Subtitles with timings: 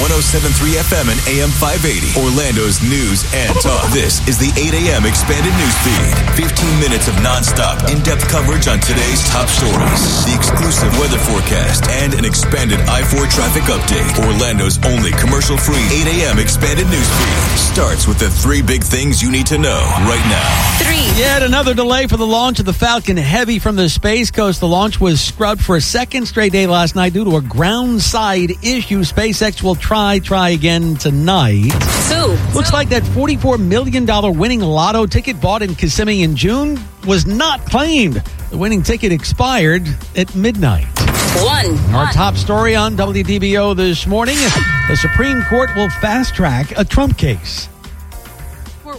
[0.00, 2.16] 1073 FM and AM 580.
[2.16, 3.84] Orlando's news and talk.
[3.92, 5.04] This is the 8 a.m.
[5.04, 6.14] expanded news feed.
[6.36, 10.24] 15 minutes of nonstop, in-depth coverage on today's top stories.
[10.24, 14.08] The exclusive weather forecast and an expanded I-4 traffic update.
[14.24, 16.38] Orlando's only commercial-free 8 a.m.
[16.38, 17.40] expanded news feed
[17.74, 20.48] starts with the three big things you need to know right now.
[20.78, 21.04] Three.
[21.20, 24.60] Yet another delay for the launch of the Falcon Heavy from the Space Coast.
[24.60, 28.00] The launch was scrubbed for a second straight day last night due to a ground
[28.00, 29.00] side issue.
[29.00, 31.70] SpaceX will try, try again tonight.
[32.08, 32.36] Two.
[32.54, 34.06] Looks like that $44 million
[34.38, 38.22] winning lotto ticket bought in Kissimmee in June was not claimed.
[38.50, 40.86] The winning ticket expired at midnight.
[41.42, 41.76] One.
[41.94, 44.36] Our top story on WDBO this morning
[44.88, 47.68] the Supreme Court will fast track a Trump case.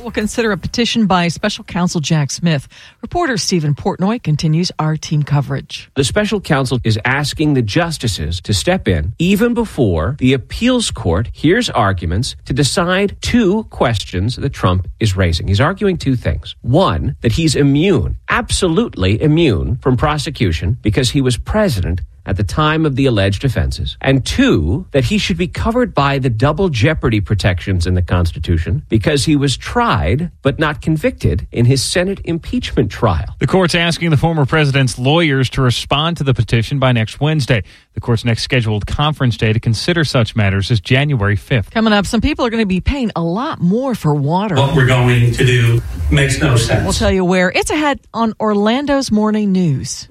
[0.05, 2.67] Will consider a petition by special counsel Jack Smith.
[3.01, 5.89] Reporter Steven Portnoy continues our team coverage.
[5.95, 11.31] The special counsel is asking the justices to step in even before the appeals court
[11.33, 15.47] hears arguments to decide two questions that Trump is raising.
[15.47, 16.55] He's arguing two things.
[16.61, 22.85] One, that he's immune, absolutely immune from prosecution because he was president at the time
[22.85, 27.21] of the alleged offenses, and two, that he should be covered by the double jeopardy
[27.21, 32.91] protections in the Constitution because he was tried but not convicted in his Senate impeachment
[32.91, 33.35] trial.
[33.39, 37.63] The court's asking the former president's lawyers to respond to the petition by next Wednesday.
[37.93, 41.71] The court's next scheduled conference day to consider such matters is January 5th.
[41.71, 44.55] Coming up, some people are going to be paying a lot more for water.
[44.55, 45.81] What we're going to do
[46.11, 46.83] makes no sense.
[46.83, 47.51] We'll tell you where.
[47.51, 50.07] It's ahead on Orlando's Morning News.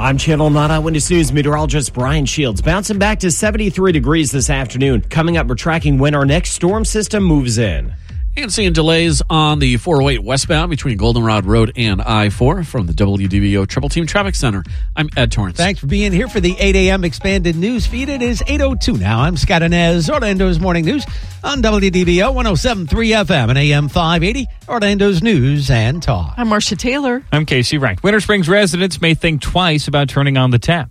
[0.00, 2.62] I'm Channel 9 Eyewitness News meteorologist Brian Shields.
[2.62, 5.00] Bouncing back to 73 degrees this afternoon.
[5.00, 7.92] Coming up, we're tracking when our next storm system moves in.
[8.40, 12.92] And seeing delays on the 408 westbound between Goldenrod Road and I 4 from the
[12.92, 14.62] WDBO Triple Team Traffic Center.
[14.94, 15.56] I'm Ed Torrance.
[15.56, 17.02] Thanks for being here for the 8 a.m.
[17.02, 18.08] expanded news feed.
[18.08, 19.22] It is 8.02 now.
[19.22, 21.04] I'm Scott Anez, Orlando's Morning News
[21.42, 26.34] on WDBO 107.3 FM and AM 580, Orlando's News and Talk.
[26.36, 27.24] I'm Marcia Taylor.
[27.32, 28.04] I'm Casey Rank.
[28.04, 30.90] Winter Springs residents may think twice about turning on the tap.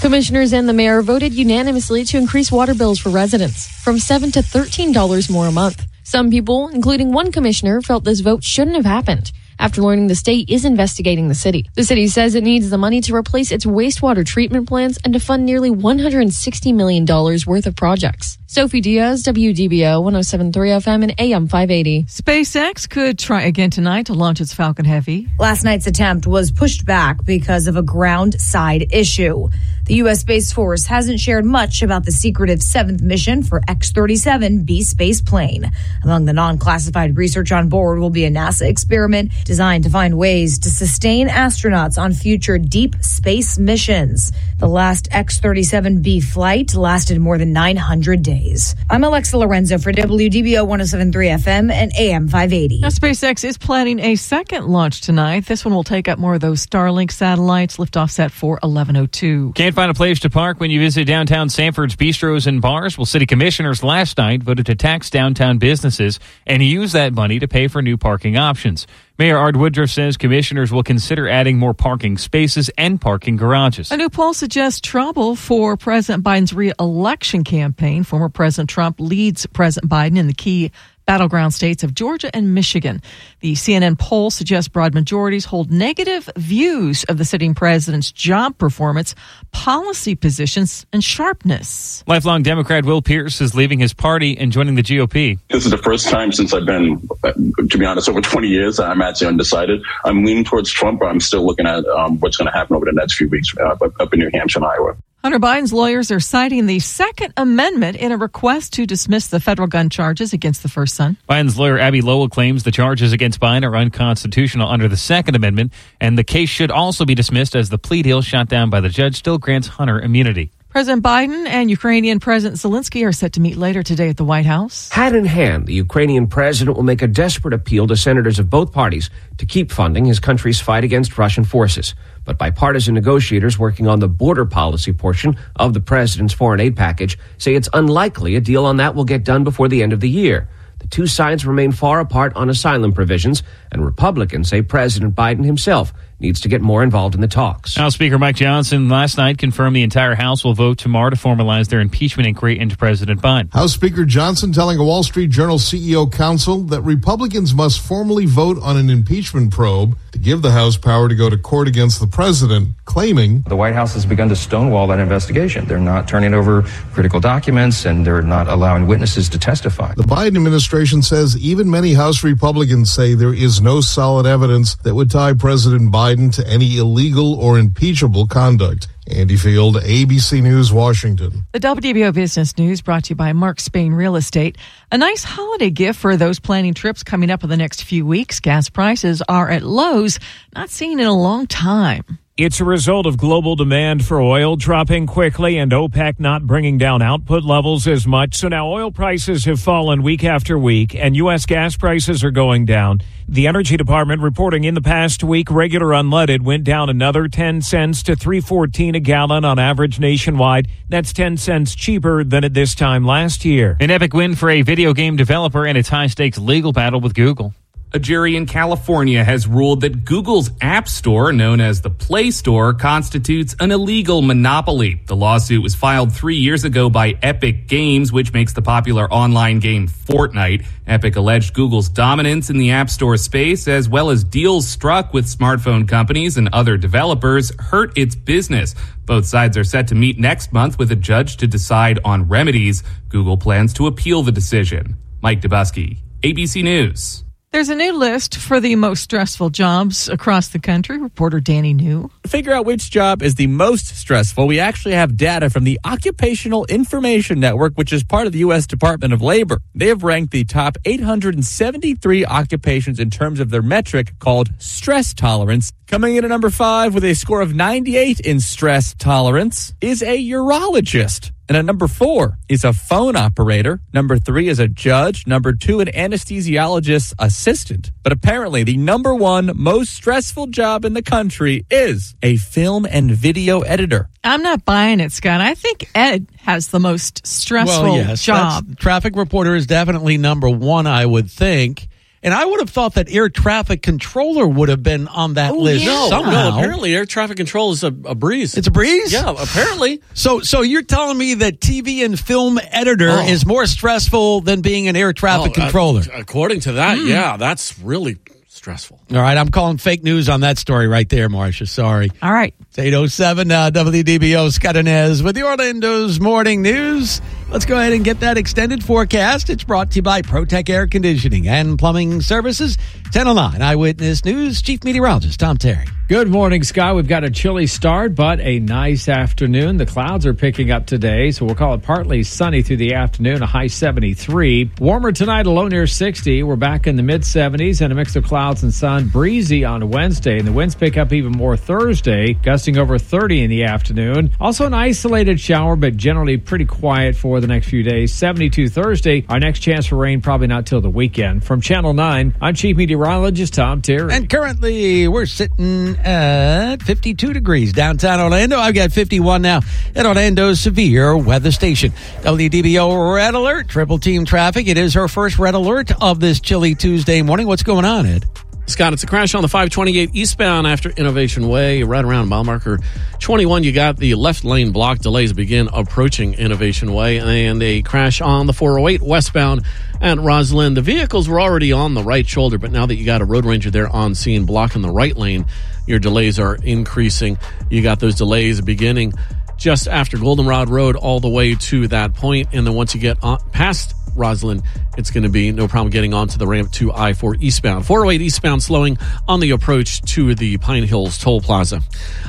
[0.00, 4.40] Commissioners and the mayor voted unanimously to increase water bills for residents from 7 to
[4.40, 5.84] $13 more a month.
[6.02, 10.50] Some people, including one commissioner, felt this vote shouldn't have happened after learning the state
[10.50, 11.68] is investigating the city.
[11.74, 15.20] The city says it needs the money to replace its wastewater treatment plants and to
[15.20, 18.38] fund nearly $160 million worth of projects.
[18.46, 22.04] Sophie Diaz, WDBO 1073 FM and AM 580.
[22.04, 25.28] SpaceX could try again tonight to launch its Falcon Heavy.
[25.38, 29.48] Last night's attempt was pushed back because of a ground side issue.
[29.86, 30.22] The U.S.
[30.22, 35.70] Space Force hasn't shared much about the secretive seventh mission for X 37B space plane.
[36.02, 40.18] Among the non classified research on board will be a NASA experiment designed to find
[40.18, 44.32] ways to sustain astronauts on future deep space missions.
[44.58, 48.74] The last X 37B flight lasted more than 900 days.
[48.90, 52.80] I'm Alexa Lorenzo for WDBO 1073 FM and AM 580.
[52.80, 55.46] Now, SpaceX is planning a second launch tonight.
[55.46, 57.76] This one will take up more of those Starlink satellites.
[57.76, 59.52] Liftoff set for 1102.
[59.52, 62.96] Can't find a place to park when you visit downtown Sanford's bistros and bars?
[62.96, 67.46] Well, city commissioners last night voted to tax downtown businesses and use that money to
[67.46, 68.86] pay for new parking options.
[69.18, 73.90] Mayor Art Woodruff says commissioners will consider adding more parking spaces and parking garages.
[73.90, 78.02] A new poll suggests trouble for President Biden's re-election campaign.
[78.02, 80.72] Former President Trump leads President Biden in the key
[81.06, 83.00] battleground states of Georgia and Michigan.
[83.40, 89.14] The CNN poll suggests broad majorities hold negative views of the sitting president's job performance,
[89.52, 92.04] policy positions, and sharpness.
[92.06, 95.38] Lifelong Democrat Will Pierce is leaving his party and joining the GOP.
[95.48, 99.00] This is the first time since I've been, to be honest, over 20 years I'm
[99.00, 99.82] actually undecided.
[100.04, 102.84] I'm leaning towards Trump, but I'm still looking at um, what's going to happen over
[102.84, 104.96] the next few weeks uh, up in New Hampshire and Iowa.
[105.26, 109.66] Hunter Biden's lawyers are citing the Second Amendment in a request to dismiss the federal
[109.66, 111.16] gun charges against the first son.
[111.28, 115.72] Biden's lawyer Abbe Lowell claims the charges against Biden are unconstitutional under the Second Amendment,
[116.00, 118.88] and the case should also be dismissed as the plea deal shot down by the
[118.88, 120.52] judge still grants Hunter immunity.
[120.68, 124.44] President Biden and Ukrainian President Zelensky are set to meet later today at the White
[124.44, 124.90] House.
[124.90, 128.72] Hand in hand, the Ukrainian president will make a desperate appeal to senators of both
[128.72, 129.08] parties
[129.38, 131.94] to keep funding his country's fight against Russian forces.
[132.26, 137.18] But bipartisan negotiators working on the border policy portion of the president's foreign aid package
[137.38, 140.10] say it's unlikely a deal on that will get done before the end of the
[140.10, 140.48] year.
[140.80, 143.42] The two sides remain far apart on asylum provisions,
[143.72, 147.76] and Republicans say President Biden himself needs to get more involved in the talks.
[147.76, 151.68] House Speaker Mike Johnson last night confirmed the entire House will vote tomorrow to formalize
[151.68, 153.52] their impeachment inquiry into President Biden.
[153.52, 158.58] House Speaker Johnson telling a Wall Street Journal CEO Counsel that Republicans must formally vote
[158.62, 162.06] on an impeachment probe to give the House power to go to court against the
[162.06, 165.66] president, claiming the White House has begun to stonewall that investigation.
[165.66, 169.92] They're not turning over critical documents and they're not allowing witnesses to testify.
[169.94, 174.94] The Biden administration says even many House Republicans say there is no solid evidence that
[174.94, 178.86] would tie President Biden to any illegal or impeachable conduct.
[179.08, 181.44] Andy Field, ABC News, Washington.
[181.52, 184.56] The WBO Business News brought to you by Mark Spain Real Estate.
[184.92, 188.38] A nice holiday gift for those planning trips coming up in the next few weeks.
[188.38, 190.20] Gas prices are at lows
[190.54, 192.04] not seen in a long time.
[192.38, 197.00] It's a result of global demand for oil dropping quickly and OPEC not bringing down
[197.00, 198.34] output levels as much.
[198.34, 201.46] So now oil prices have fallen week after week and U.S.
[201.46, 203.00] gas prices are going down.
[203.26, 208.02] The Energy Department reporting in the past week, regular unleaded went down another 10 cents
[208.02, 210.68] to 314 a gallon on average nationwide.
[210.90, 213.78] That's 10 cents cheaper than at this time last year.
[213.80, 217.14] An epic win for a video game developer in its high stakes legal battle with
[217.14, 217.54] Google.
[217.96, 222.74] A jury in California has ruled that Google's App Store, known as the Play Store,
[222.74, 225.00] constitutes an illegal monopoly.
[225.06, 229.60] The lawsuit was filed three years ago by Epic Games, which makes the popular online
[229.60, 230.66] game Fortnite.
[230.86, 235.24] Epic alleged Google's dominance in the App Store space, as well as deals struck with
[235.24, 238.74] smartphone companies and other developers, hurt its business.
[239.06, 242.82] Both sides are set to meet next month with a judge to decide on remedies.
[243.08, 244.98] Google plans to appeal the decision.
[245.22, 247.22] Mike Dobuski, ABC News.
[247.56, 250.98] There's a new list for the most stressful jobs across the country.
[250.98, 252.10] Reporter Danny New.
[252.26, 256.66] Figure out which job is the most stressful, we actually have data from the Occupational
[256.66, 258.66] Information Network, which is part of the U.S.
[258.66, 259.62] Department of Labor.
[259.74, 265.72] They have ranked the top 873 occupations in terms of their metric called stress tolerance.
[265.86, 270.18] Coming in at number five with a score of 98 in stress tolerance is a
[270.28, 271.30] urologist.
[271.48, 273.80] And at number four is a phone operator.
[273.92, 275.26] Number three is a judge.
[275.26, 277.92] Number two, an anesthesiologist assistant.
[278.02, 283.10] But apparently, the number one most stressful job in the country is a film and
[283.10, 284.08] video editor.
[284.24, 285.40] I'm not buying it, Scott.
[285.40, 288.76] I think Ed has the most stressful well, yes, job.
[288.78, 291.88] Traffic reporter is definitely number one, I would think.
[292.26, 295.58] And I would have thought that air traffic controller would have been on that Oh,
[295.58, 295.86] list.
[295.86, 296.50] No, somehow.
[296.50, 298.56] no, apparently air traffic control is a, a breeze.
[298.56, 299.12] It's a breeze?
[299.12, 300.02] Yeah, apparently.
[300.14, 303.26] So so you're telling me that TV and film editor Oh.
[303.28, 306.02] is more stressful than being an air traffic Oh, uh, controller?
[306.12, 308.16] according to that, yeah, that's really
[308.48, 308.98] stressful.
[309.12, 311.66] All right, I'm calling fake news on that story right there, Marcia.
[311.66, 312.10] Sorry.
[312.20, 312.52] All right.
[312.62, 317.20] It's 807 uh, WDBO Scott Anez with the Orlando's Morning News.
[317.48, 319.50] Let's go ahead and get that extended forecast.
[319.50, 322.76] It's brought to you by ProTech Air Conditioning and Plumbing Services.
[323.12, 325.86] 1009 Eyewitness News Chief Meteorologist Tom Terry.
[326.08, 326.94] Good morning, Scott.
[326.94, 329.76] We've got a chilly start, but a nice afternoon.
[329.76, 333.42] The clouds are picking up today, so we'll call it partly sunny through the afternoon,
[333.42, 334.70] a high 73.
[334.78, 336.44] Warmer tonight, a low near 60.
[336.44, 339.08] We're back in the mid 70s and a mix of clouds and sun.
[339.08, 343.50] Breezy on Wednesday, and the winds pick up even more Thursday, gusting over 30 in
[343.50, 344.30] the afternoon.
[344.40, 348.12] Also, an isolated shower, but generally pretty quiet for the next few days.
[348.12, 349.24] 72 Thursday.
[349.28, 351.44] Our next chance for rain probably not till the weekend.
[351.44, 354.12] From Channel 9, I'm Chief Meteorologist Tom Terry.
[354.12, 358.58] And currently, we're sitting at 52 degrees downtown Orlando.
[358.58, 359.60] I've got 51 now
[359.94, 361.92] at Orlando's severe weather station.
[362.22, 364.68] WDBO red alert, triple team traffic.
[364.68, 367.46] It is her first red alert of this chilly Tuesday morning.
[367.46, 368.45] What's going on, Ed?
[368.68, 372.80] Scott, it's a crash on the 528 eastbound after Innovation Way, right around mile marker
[373.20, 373.62] 21.
[373.62, 378.46] You got the left lane block delays begin approaching Innovation Way, and a crash on
[378.46, 379.64] the 408 westbound
[380.00, 380.74] at Roslyn.
[380.74, 383.44] The vehicles were already on the right shoulder, but now that you got a road
[383.44, 385.46] ranger there on scene blocking the right lane,
[385.86, 387.38] your delays are increasing.
[387.70, 389.14] You got those delays beginning
[389.56, 393.22] just after Goldenrod Road all the way to that point, and then once you get
[393.22, 394.62] on, past Roslyn,
[394.96, 397.86] it's going to be no problem getting onto the ramp to I 4 eastbound.
[397.86, 398.98] 408 eastbound slowing
[399.28, 401.82] on the approach to the Pine Hills Toll Plaza.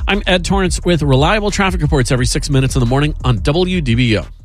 [0.06, 4.37] I'm Ed Torrance with reliable traffic reports every six minutes in the morning on WDBO.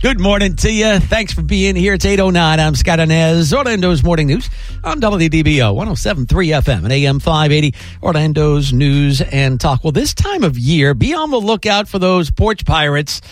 [0.00, 1.00] Good morning to you.
[1.00, 1.94] Thanks for being here.
[1.94, 2.60] It's 809.
[2.60, 3.52] I'm Scott Anez.
[3.52, 4.48] Orlando's Morning News
[4.84, 7.74] on WDBO 1073 FM and AM 580.
[8.00, 9.82] Orlando's News and Talk.
[9.82, 13.22] Well, this time of year, be on the lookout for those porch pirates.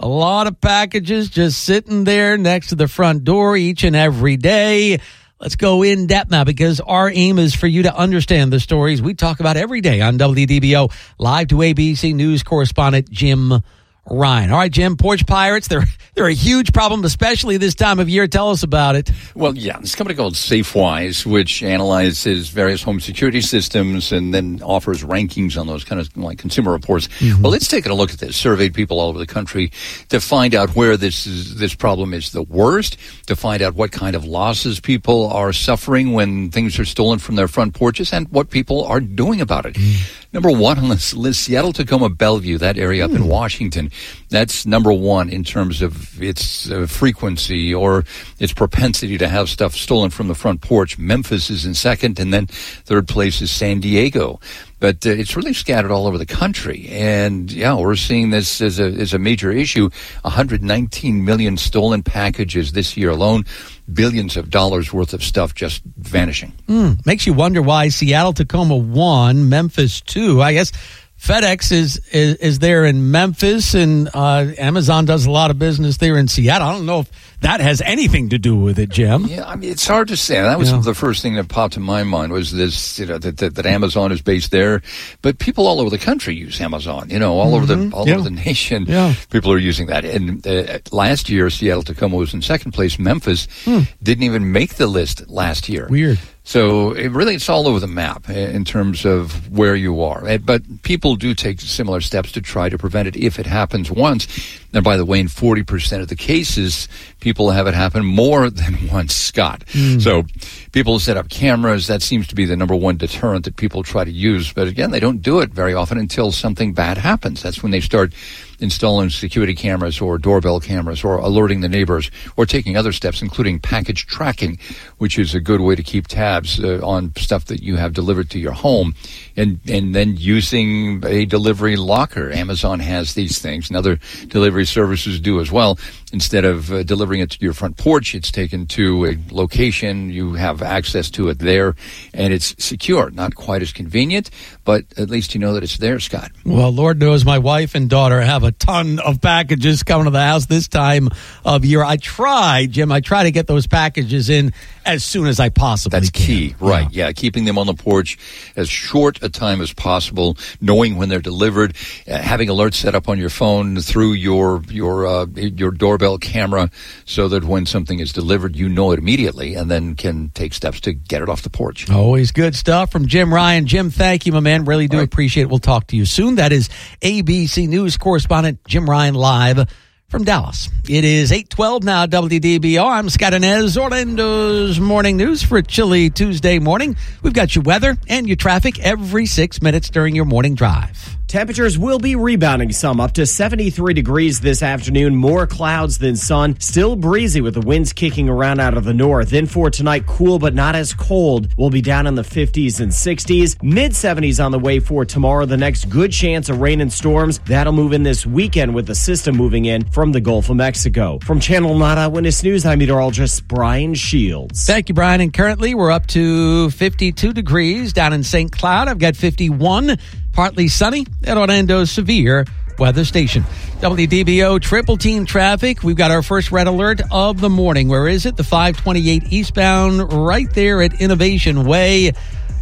[0.00, 4.36] A lot of packages just sitting there next to the front door each and every
[4.36, 4.98] day.
[5.38, 9.00] Let's go in depth now because our aim is for you to understand the stories
[9.00, 10.92] we talk about every day on WDBO.
[11.18, 13.62] Live to ABC News correspondent Jim
[14.08, 14.50] Ryan.
[14.50, 15.84] All right, Jim, porch pirates, they're
[16.14, 18.26] they're a huge problem, especially this time of year.
[18.26, 19.10] Tell us about it.
[19.34, 25.02] Well, yeah, this company called SafeWise, which analyzes various home security systems and then offers
[25.02, 27.08] rankings on those kind of like consumer reports.
[27.08, 27.42] Mm-hmm.
[27.42, 29.72] Well, it's taken a look at this, surveyed people all over the country
[30.08, 32.96] to find out where this is this problem is the worst,
[33.26, 37.34] to find out what kind of losses people are suffering when things are stolen from
[37.34, 39.74] their front porches and what people are doing about it.
[39.74, 40.25] Mm.
[40.36, 43.16] Number one on this list, Seattle, Tacoma, Bellevue, that area up mm.
[43.16, 43.90] in Washington.
[44.28, 48.04] That's number one in terms of its uh, frequency or
[48.38, 50.98] its propensity to have stuff stolen from the front porch.
[50.98, 54.38] Memphis is in second, and then third place is San Diego
[54.78, 56.86] but uh, it's really scattered all over the country.
[56.90, 59.88] And yeah, we're seeing this as a, as a major issue.
[60.22, 63.44] 119 million stolen packages this year alone,
[63.92, 66.52] billions of dollars worth of stuff just vanishing.
[66.68, 70.42] Mm, makes you wonder why Seattle Tacoma won, Memphis two.
[70.42, 70.72] I guess
[71.18, 75.96] FedEx is, is, is there in Memphis, and uh, Amazon does a lot of business
[75.96, 76.68] there in Seattle.
[76.68, 79.24] I don't know if that has anything to do with it, Jim.
[79.26, 80.40] Yeah, I mean, it's hard to say.
[80.40, 80.80] That was yeah.
[80.80, 83.66] the first thing that popped in my mind was this, you know, that, that, that,
[83.66, 84.82] Amazon is based there,
[85.22, 87.10] but people all over the country use Amazon.
[87.10, 87.54] You know, all mm-hmm.
[87.54, 87.94] over the mm-hmm.
[87.94, 88.14] all yeah.
[88.14, 89.14] over the nation, yeah.
[89.30, 90.04] people are using that.
[90.04, 92.98] And uh, last year, Seattle Tacoma was in second place.
[92.98, 93.80] Memphis hmm.
[94.02, 95.88] didn't even make the list last year.
[95.88, 96.18] Weird.
[96.46, 100.24] So it really, it's all over the map in terms of where you are.
[100.28, 103.90] Eh, but people do take similar steps to try to prevent it if it happens
[103.90, 104.28] once.
[104.72, 106.86] And by the way, in 40% of the cases,
[107.18, 109.64] people have it happen more than once, Scott.
[109.72, 110.00] Mm.
[110.00, 110.22] So
[110.70, 111.88] people set up cameras.
[111.88, 114.52] That seems to be the number one deterrent that people try to use.
[114.52, 117.42] But again, they don't do it very often until something bad happens.
[117.42, 118.14] That's when they start
[118.60, 123.58] installing security cameras or doorbell cameras or alerting the neighbors or taking other steps, including
[123.58, 124.58] package tracking,
[124.98, 128.30] which is a good way to keep tabs uh, on stuff that you have delivered
[128.30, 128.94] to your home.
[129.36, 132.30] And, and then using a delivery locker.
[132.32, 135.78] Amazon has these things and other delivery services do as well.
[136.12, 140.08] Instead of uh, delivering it to your front porch, it's taken to a location.
[140.08, 141.74] You have access to it there
[142.14, 143.10] and it's secure.
[143.10, 144.30] Not quite as convenient,
[144.64, 146.30] but at least you know that it's there, Scott.
[146.44, 150.22] Well, Lord knows my wife and daughter have a ton of packages coming to the
[150.22, 151.08] house this time
[151.44, 151.82] of year.
[151.82, 154.52] I try, Jim, I try to get those packages in
[154.86, 156.00] as soon as I possibly can.
[156.00, 156.26] That's can.
[156.26, 156.90] key, right?
[156.90, 157.06] Yeah.
[157.06, 157.12] yeah.
[157.12, 158.18] keeping them on the porch
[158.56, 161.76] as short a time as possible, knowing when they're delivered,
[162.08, 166.70] uh, having alerts set up on your phone through your your uh, your doorbell camera,
[167.04, 170.80] so that when something is delivered, you know it immediately, and then can take steps
[170.80, 171.90] to get it off the porch.
[171.90, 173.66] Always good stuff from Jim Ryan.
[173.66, 174.64] Jim, thank you, my man.
[174.64, 175.04] Really do right.
[175.04, 175.50] appreciate it.
[175.50, 176.36] We'll talk to you soon.
[176.36, 176.68] That is
[177.02, 179.68] ABC News correspondent Jim Ryan live
[180.08, 180.68] from Dallas.
[180.88, 182.88] It is 812 now, WDBO.
[182.88, 186.96] I'm Scott Anez, Orlando's morning news for a chilly Tuesday morning.
[187.22, 191.16] We've got your weather and your traffic every six minutes during your morning drive.
[191.28, 195.16] Temperatures will be rebounding some up to 73 degrees this afternoon.
[195.16, 196.54] More clouds than sun.
[196.60, 199.30] Still breezy with the winds kicking around out of the north.
[199.30, 201.52] Then for tonight, cool but not as cold.
[201.58, 203.60] We'll be down in the 50s and 60s.
[203.60, 205.46] Mid 70s on the way for tomorrow.
[205.46, 207.40] The next good chance of rain and storms.
[207.40, 211.18] That'll move in this weekend with the system moving in from the Gulf of Mexico.
[211.24, 214.64] From Channel 9 Eyewitness News, I'm meteorologist Brian Shields.
[214.64, 215.20] Thank you, Brian.
[215.20, 218.52] And currently we're up to 52 degrees down in St.
[218.52, 218.86] Cloud.
[218.86, 219.98] I've got 51
[220.36, 222.44] partly sunny at Orlando's severe
[222.78, 223.42] weather station.
[223.80, 225.82] WDBO triple team traffic.
[225.82, 227.88] We've got our first red alert of the morning.
[227.88, 228.36] Where is it?
[228.36, 232.12] The 528 eastbound right there at Innovation Way.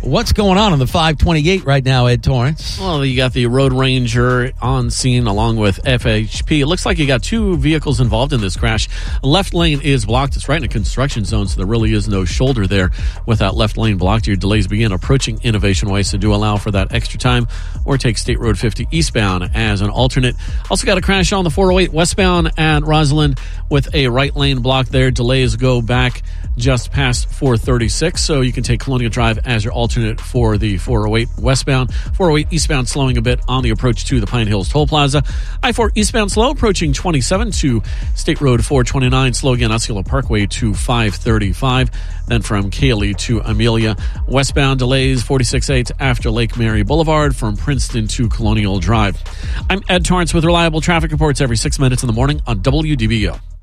[0.05, 2.79] What's going on on the 528 right now, Ed Torrance?
[2.79, 6.61] Well, you got the Road Ranger on scene along with FHP.
[6.61, 8.87] It looks like you got two vehicles involved in this crash.
[9.23, 10.37] Left lane is blocked.
[10.37, 12.91] It's right in a construction zone, so there really is no shoulder there.
[13.25, 16.71] With that left lane blocked, your delays begin approaching Innovation Way, so do allow for
[16.73, 17.49] that extra time
[17.87, 20.37] or take State Road 50 eastbound as an alternate.
[20.69, 23.39] Also got a crash on the 408 westbound at Rosslyn
[23.71, 25.11] with a right lane block there.
[25.11, 26.23] Delays go back
[26.57, 31.29] just past 436, so you can take Colonial Drive as your alternate for the 408
[31.39, 31.93] westbound.
[31.93, 35.23] 408 eastbound slowing a bit on the approach to the Pine Hills Toll Plaza.
[35.63, 37.83] I 4 eastbound slow approaching 27 to
[38.15, 41.91] State Road 429, slow again Osceola Parkway to 535.
[42.27, 43.97] Then from Kaley to Amelia.
[44.27, 49.23] Westbound delays 46.8 after Lake Mary Boulevard from Princeton to Colonial Drive.
[49.69, 53.54] I'm Ed Torrance with reliable traffic reports every six minutes in the morning on WDBO.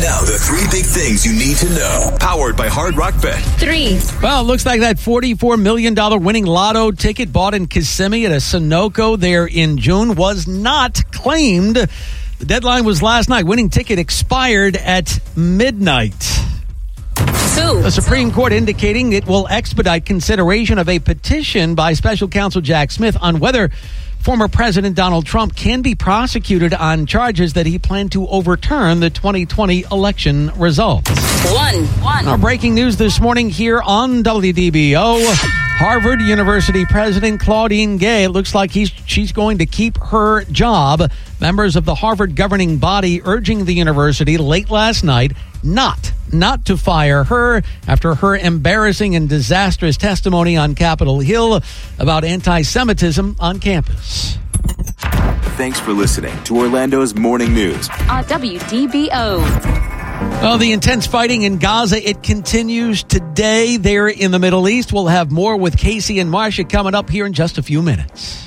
[0.00, 0.16] Now.
[0.16, 2.16] Now, the three big things you need to know.
[2.18, 3.38] Powered by Hard Rock Bet.
[3.58, 3.98] Three.
[4.22, 8.36] Well, it looks like that $44 million winning lotto ticket bought in Kissimmee at a
[8.36, 11.76] Sunoco there in June was not claimed.
[11.76, 13.46] The deadline was last night.
[13.46, 16.18] Winning ticket expired at midnight.
[17.14, 17.82] Two.
[17.82, 22.90] The Supreme Court indicating it will expedite consideration of a petition by special counsel Jack
[22.90, 23.70] Smith on whether
[24.26, 29.08] Former President Donald Trump can be prosecuted on charges that he planned to overturn the
[29.08, 31.08] 2020 election results.
[31.44, 31.84] One.
[32.02, 32.26] One.
[32.26, 35.22] Our breaking news this morning here on WDBO.
[35.78, 41.08] Harvard University President Claudine Gay looks like he's she's going to keep her job.
[41.40, 45.34] Members of the Harvard governing body urging the university late last night
[45.66, 51.60] not not to fire her after her embarrassing and disastrous testimony on Capitol Hill
[51.98, 54.38] about anti-Semitism on campus.
[55.56, 59.86] Thanks for listening to Orlando's Morning News on WDBO.
[60.42, 64.92] Oh, the intense fighting in Gaza, it continues today there in the Middle East.
[64.92, 68.45] We'll have more with Casey and Marsha coming up here in just a few minutes.